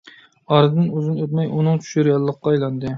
[0.55, 2.89] ئارىدىن ئۇزۇن ئۆتمەي ئۇنىڭ چۈشى رېئاللىققا ئايلاندى.